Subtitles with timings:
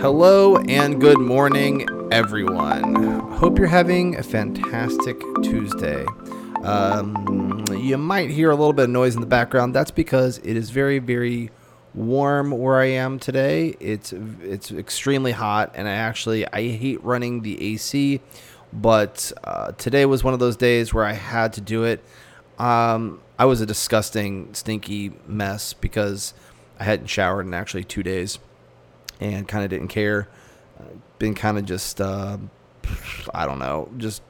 [0.00, 2.94] Hello and good morning, everyone.
[3.32, 6.06] Hope you're having a fantastic Tuesday.
[6.64, 9.74] Um, you might hear a little bit of noise in the background.
[9.74, 11.50] That's because it is very, very
[11.94, 13.76] warm where I am today.
[13.78, 18.22] It's it's extremely hot, and I actually I hate running the AC,
[18.72, 22.02] but uh, today was one of those days where I had to do it.
[22.58, 26.32] Um, I was a disgusting, stinky mess because
[26.78, 28.38] I hadn't showered in actually two days,
[29.20, 30.28] and kind of didn't care.
[31.18, 32.38] Been kind of just uh,
[33.34, 34.22] I don't know, just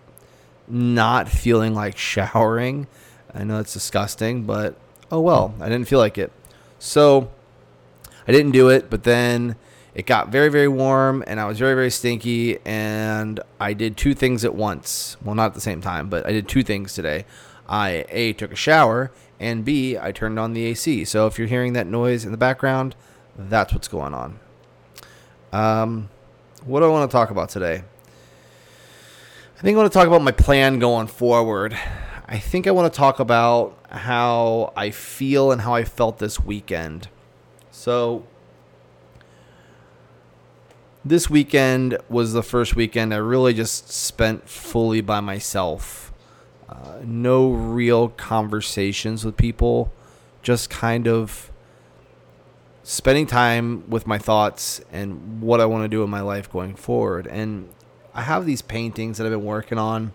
[0.69, 2.87] not feeling like showering.
[3.35, 4.77] I know it's disgusting, but
[5.11, 6.33] oh well, I didn't feel like it.
[6.79, 7.31] So
[8.27, 9.57] I didn't do it, but then
[9.95, 12.59] it got very, very warm and I was very, very stinky.
[12.65, 15.17] And I did two things at once.
[15.23, 17.25] Well, not at the same time, but I did two things today.
[17.69, 21.05] I A, took a shower, and B, I turned on the AC.
[21.05, 22.97] So if you're hearing that noise in the background,
[23.39, 24.41] that's what's going on.
[25.53, 26.09] Um,
[26.65, 27.83] what do I want to talk about today?
[29.59, 31.77] I think I want to talk about my plan going forward.
[32.27, 36.41] I think I want to talk about how I feel and how I felt this
[36.41, 37.09] weekend.
[37.71, 38.25] So,
[41.05, 46.13] this weekend was the first weekend I really just spent fully by myself.
[46.69, 49.93] Uh, no real conversations with people,
[50.43, 51.50] just kind of
[52.83, 56.75] spending time with my thoughts and what I want to do in my life going
[56.75, 57.27] forward.
[57.27, 57.69] And
[58.15, 60.13] I have these paintings that I've been working on.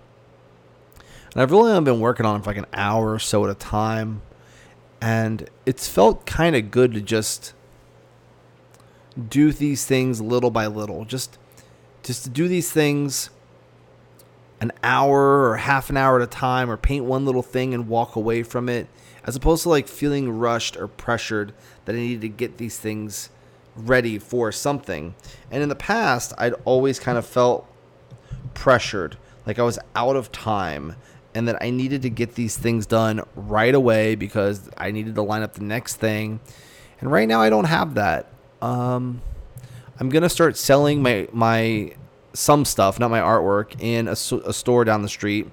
[1.33, 3.55] And I've really only been working on for like an hour or so at a
[3.55, 4.21] time.
[5.01, 7.53] And it's felt kind of good to just
[9.29, 11.05] do these things little by little.
[11.05, 11.37] Just
[12.03, 13.29] just to do these things
[14.61, 17.87] an hour or half an hour at a time or paint one little thing and
[17.87, 18.87] walk away from it
[19.25, 21.53] as opposed to like feeling rushed or pressured
[21.85, 23.29] that I needed to get these things
[23.75, 25.15] ready for something.
[25.51, 27.67] And in the past, I'd always kind of felt
[28.53, 30.95] pressured, like I was out of time,
[31.33, 35.21] and that I needed to get these things done right away because I needed to
[35.21, 36.39] line up the next thing.
[37.01, 38.27] And right now, I don't have that.
[38.61, 39.21] Um,
[39.99, 41.93] I'm gonna start selling my my
[42.33, 44.11] some stuff, not my artwork, in a,
[44.47, 45.49] a store down the street.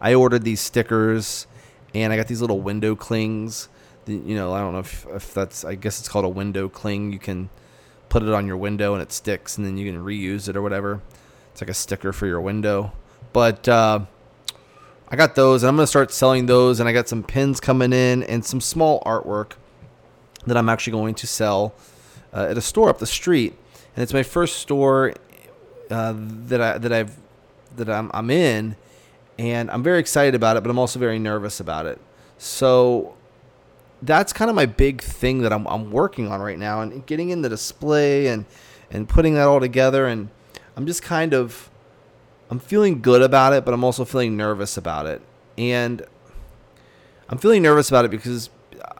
[0.00, 1.46] I ordered these stickers,
[2.02, 3.68] and I got these little window clings.
[4.06, 5.64] You know, I don't know if, if that's.
[5.64, 7.12] I guess it's called a window cling.
[7.12, 7.50] You can
[8.08, 10.62] put it on your window and it sticks, and then you can reuse it or
[10.62, 11.00] whatever.
[11.52, 12.92] It's like a sticker for your window.
[13.32, 14.00] But uh,
[15.08, 16.80] I got those, and I'm gonna start selling those.
[16.80, 19.52] And I got some pins coming in and some small artwork
[20.46, 21.74] that I'm actually going to sell
[22.32, 23.54] uh, at a store up the street.
[23.96, 25.14] And it's my first store
[25.90, 27.16] uh, that I that I've
[27.76, 28.76] that I'm, I'm in,
[29.38, 32.00] and I'm very excited about it, but I'm also very nervous about it.
[32.38, 33.14] So
[34.02, 37.30] that's kind of my big thing that I'm, I'm working on right now, and getting
[37.30, 38.44] in the display and
[38.90, 40.28] and putting that all together and
[40.76, 41.70] I'm just kind of
[42.50, 45.20] I'm feeling good about it, but I'm also feeling nervous about it.
[45.58, 46.04] And
[47.28, 48.92] I'm feeling nervous about it because uh,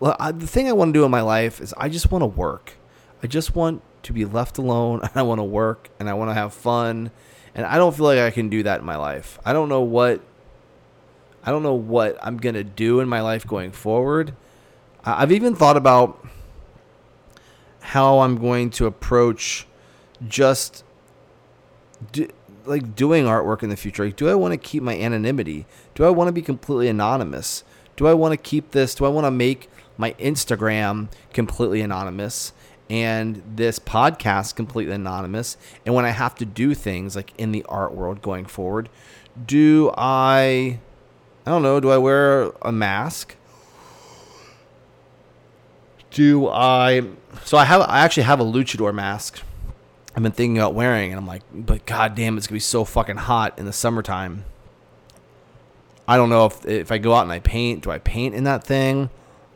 [0.00, 2.22] well, I, the thing I want to do in my life is I just want
[2.22, 2.74] to work.
[3.22, 6.30] I just want to be left alone and I want to work and I want
[6.30, 7.10] to have fun.
[7.54, 9.38] And I don't feel like I can do that in my life.
[9.44, 10.20] I don't know what
[11.44, 14.34] I don't know what I'm going to do in my life going forward.
[15.04, 16.24] I've even thought about
[17.80, 19.66] how I'm going to approach
[20.28, 20.84] just
[22.12, 22.28] do,
[22.64, 24.04] like doing artwork in the future.
[24.04, 25.66] Like, do I want to keep my anonymity?
[25.96, 27.64] Do I want to be completely anonymous?
[27.96, 28.94] Do I want to keep this?
[28.94, 32.52] Do I want to make my Instagram completely anonymous
[32.92, 35.56] and this podcast completely anonymous?
[35.86, 38.90] And when I have to do things like in the art world going forward,
[39.46, 40.78] do I
[41.46, 43.34] I don't know, do I wear a mask?
[46.10, 47.02] Do I
[47.44, 49.40] so I have I actually have a luchador mask
[50.14, 52.84] I've been thinking about wearing, and I'm like, but god damn, it's gonna be so
[52.84, 54.44] fucking hot in the summertime.
[56.06, 58.44] I don't know if if I go out and I paint, do I paint in
[58.44, 59.08] that thing?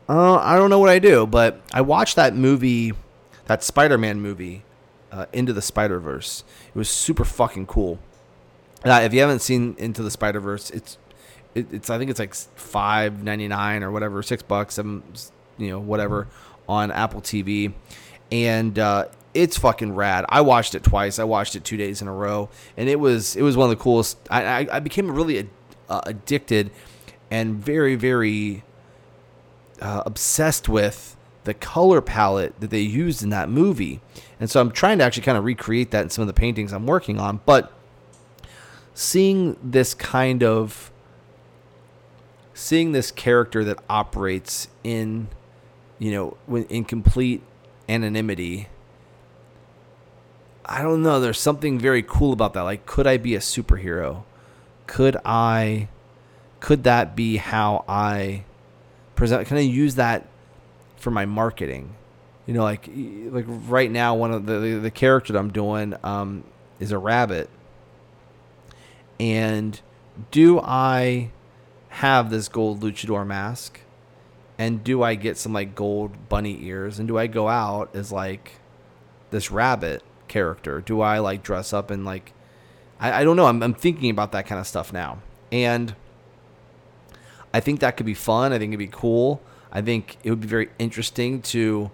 [0.08, 2.94] Uh, I don't know what I do, but I watched that movie,
[3.46, 4.64] that Spider-Man movie,
[5.12, 6.44] uh, Into the Spider-Verse.
[6.68, 7.98] It was super fucking cool.
[8.84, 10.98] Uh, if you haven't seen Into the Spider-Verse, it's
[11.54, 15.02] it, it's I think it's like five ninety nine or whatever, six bucks, seven,
[15.56, 16.28] you know, whatever
[16.68, 17.72] on Apple TV,
[18.30, 20.26] and uh, it's fucking rad.
[20.28, 21.18] I watched it twice.
[21.18, 23.76] I watched it two days in a row, and it was it was one of
[23.76, 24.18] the coolest.
[24.30, 25.48] I I, I became really
[25.88, 26.70] uh, addicted
[27.30, 28.62] and very very
[29.80, 31.15] uh, obsessed with
[31.46, 34.00] the color palette that they used in that movie,
[34.38, 36.72] and so I'm trying to actually kind of recreate that in some of the paintings
[36.72, 37.40] I'm working on.
[37.46, 37.72] But
[38.94, 40.90] seeing this kind of
[42.52, 45.28] seeing this character that operates in
[45.98, 46.36] you know
[46.68, 47.42] in complete
[47.88, 48.68] anonymity
[50.68, 51.20] I don't know.
[51.20, 52.62] There's something very cool about that.
[52.62, 54.24] Like, could I be a superhero?
[54.86, 55.88] Could I?
[56.58, 58.44] Could that be how I
[59.14, 59.46] present?
[59.46, 60.26] Can I use that
[60.96, 61.94] for my marketing?
[62.46, 65.94] You know, like like right now, one of the the, the character that I'm doing
[66.02, 66.44] um,
[66.78, 67.50] is a rabbit,
[69.18, 69.80] and
[70.30, 71.30] do I
[71.88, 73.80] have this gold luchador mask?
[74.58, 76.98] And do I get some like gold bunny ears?
[76.98, 78.52] And do I go out as like
[79.30, 80.80] this rabbit character?
[80.80, 82.32] Do I like dress up and like
[82.98, 83.46] I, I don't know.
[83.46, 85.18] I'm, I'm thinking about that kind of stuff now.
[85.52, 85.94] And
[87.52, 88.52] I think that could be fun.
[88.52, 89.42] I think it'd be cool.
[89.72, 91.90] I think it would be very interesting to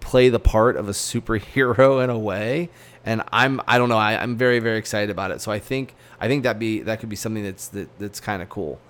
[0.00, 2.70] play the part of a superhero in a way.
[3.04, 5.40] And I'm I don't know, I, I'm very, very excited about it.
[5.40, 8.42] So I think I think that be that could be something that's that, that's kind
[8.42, 8.80] of cool.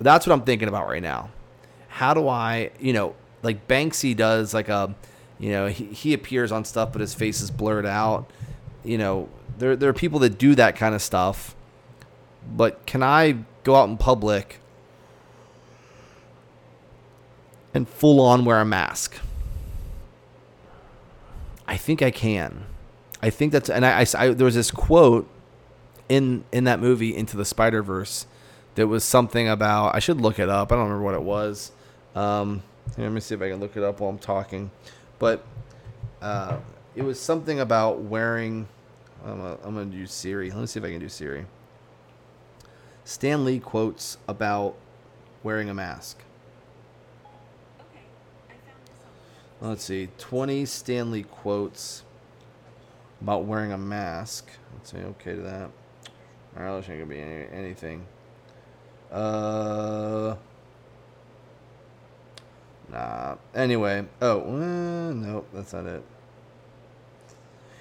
[0.00, 1.30] That's what I'm thinking about right now.
[1.88, 4.94] How do I, you know, like Banksy does like a
[5.38, 8.30] you know, he, he appears on stuff, but his face is blurred out.
[8.84, 9.28] You know,
[9.58, 11.54] there, there are people that do that kind of stuff.
[12.56, 14.60] But can I go out in public
[17.74, 19.18] and full on wear a mask?
[21.66, 22.64] I think I can.
[23.20, 25.28] I think that's, and I, I, I there was this quote
[26.08, 28.26] in in that movie Into the Spider Verse
[28.76, 29.94] that was something about.
[29.94, 30.70] I should look it up.
[30.70, 31.72] I don't remember what it was.
[32.14, 32.62] Um,
[32.96, 34.70] let me see if I can look it up while I'm talking
[35.18, 35.44] but
[36.20, 36.58] uh,
[36.94, 38.68] it was something about wearing.
[39.24, 40.50] I'm gonna, I'm gonna do Siri.
[40.50, 41.46] Let me see if I can do Siri.
[43.04, 44.74] Stan Lee quotes about
[45.42, 46.22] wearing a mask.
[49.64, 50.10] Let's see.
[50.18, 52.02] 20 Stan Lee quotes
[53.22, 54.50] about wearing a mask.
[54.74, 55.70] Let's say okay to that.
[56.54, 58.06] Alright, that's not gonna be any, anything.
[59.10, 60.36] Uh.
[62.92, 63.36] Nah.
[63.54, 64.04] Anyway.
[64.20, 66.02] Oh, uh, nope, that's not it.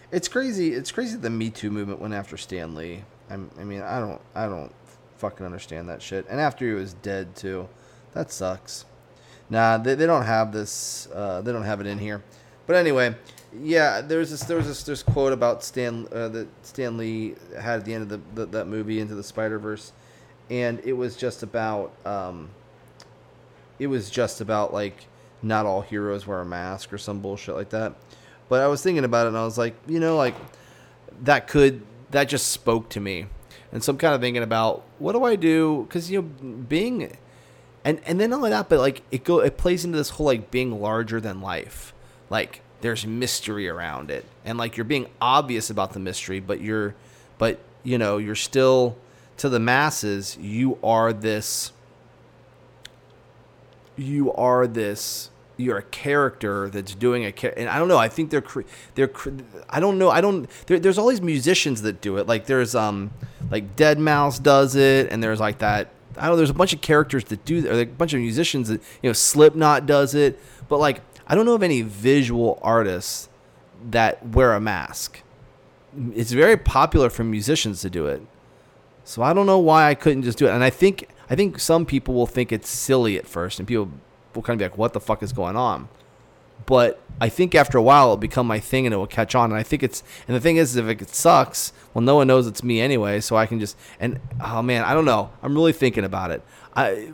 [0.09, 0.73] It's crazy.
[0.73, 3.03] It's crazy the Me Too movement went after Stan Lee.
[3.29, 4.71] I mean, I don't, I don't
[5.17, 6.25] fucking understand that shit.
[6.29, 7.67] And after he was dead too,
[8.13, 8.85] that sucks.
[9.49, 11.07] Nah, they, they don't have this.
[11.13, 12.23] Uh, they don't have it in here.
[12.65, 13.15] But anyway,
[13.57, 14.43] yeah, there's this.
[14.43, 14.83] There was this.
[14.83, 18.45] There's quote about Stan uh, that Stan Lee had at the end of the, the
[18.57, 19.91] that movie Into the Spider Verse,
[20.49, 21.93] and it was just about.
[22.05, 22.49] Um,
[23.79, 25.07] it was just about like
[25.41, 27.93] not all heroes wear a mask or some bullshit like that.
[28.49, 30.35] But I was thinking about it and I was like, you know, like
[31.23, 31.81] that could
[32.11, 33.25] that just spoke to me.
[33.71, 36.27] And so I'm kind of thinking about what do I do cuz you know
[36.69, 37.17] being
[37.85, 40.25] and and then not only that but like it go it plays into this whole
[40.25, 41.93] like being larger than life.
[42.29, 46.95] Like there's mystery around it and like you're being obvious about the mystery but you're
[47.37, 48.97] but you know, you're still
[49.37, 51.71] to the masses you are this
[53.95, 58.31] you are this you're a character that's doing a and I don't know I think
[58.31, 58.43] they're
[58.95, 59.11] they're
[59.69, 62.75] I don't know I don't there, there's all these musicians that do it like there's
[62.75, 63.11] um
[63.51, 66.81] like Deadmau5 does it and there's like that I don't know there's a bunch of
[66.81, 70.39] characters that do that or a bunch of musicians that you know Slipknot does it
[70.69, 73.29] but like I don't know of any visual artists
[73.89, 75.21] that wear a mask
[76.15, 78.21] it's very popular for musicians to do it
[79.03, 81.59] so I don't know why I couldn't just do it and I think I think
[81.59, 83.89] some people will think it's silly at first, and people
[84.35, 85.89] will kind of be like, "What the fuck is going on?"
[86.65, 89.51] But I think after a while it'll become my thing and it will catch on.
[89.51, 92.47] And I think it's and the thing is, if it sucks, well, no one knows
[92.47, 95.31] it's me anyway, so I can just and oh man, I don't know.
[95.41, 96.41] I'm really thinking about it.
[96.75, 97.11] I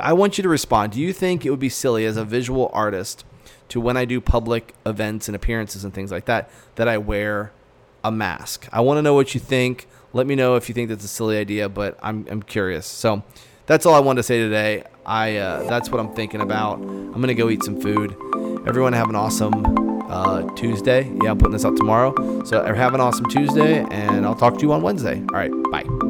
[0.00, 0.92] I want you to respond.
[0.92, 3.24] Do you think it would be silly as a visual artist
[3.68, 7.52] to when I do public events and appearances and things like that that I wear
[8.02, 8.68] a mask?
[8.72, 9.86] I want to know what you think.
[10.12, 12.86] Let me know if you think that's a silly idea, but I'm, I'm curious.
[12.86, 13.22] So
[13.68, 14.82] that's all I wanted to say today.
[15.06, 16.78] I uh, that's what I'm thinking about.
[16.80, 18.16] I'm gonna go eat some food.
[18.66, 19.64] Everyone have an awesome
[20.10, 21.10] uh, Tuesday.
[21.22, 22.44] Yeah, I'm putting this out tomorrow.
[22.44, 25.20] So have an awesome Tuesday, and I'll talk to you on Wednesday.
[25.20, 26.07] All right, bye.